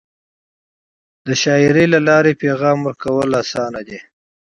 [1.25, 3.99] د شاعری له لارې پیغام ورکول اسانه دی.